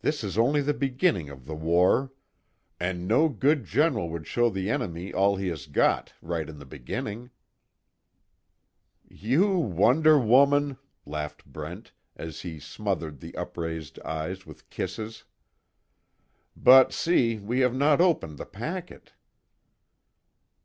This 0.00 0.24
is 0.24 0.36
only 0.36 0.60
the 0.60 0.74
beginning 0.74 1.30
of 1.30 1.46
the 1.46 1.54
war. 1.54 2.10
And 2.80 3.06
no 3.06 3.28
good 3.28 3.64
general 3.64 4.08
would 4.08 4.26
show 4.26 4.50
the 4.50 4.68
enemy 4.68 5.12
all 5.12 5.36
he 5.36 5.46
has 5.46 5.68
got 5.68 6.12
right 6.20 6.48
in 6.48 6.58
the 6.58 6.66
beginning." 6.66 7.30
"You 9.08 9.50
wonder 9.56 10.18
woman!" 10.18 10.76
laughed 11.06 11.44
Brent, 11.46 11.92
as 12.16 12.40
he 12.40 12.58
smothered 12.58 13.20
the 13.20 13.36
upraised 13.36 14.00
eyes 14.00 14.44
with 14.44 14.68
kisses, 14.70 15.22
"But 16.56 16.92
see, 16.92 17.38
we 17.38 17.60
have 17.60 17.76
not 17.76 18.00
opened 18.00 18.38
the 18.38 18.46
packet." 18.46 19.12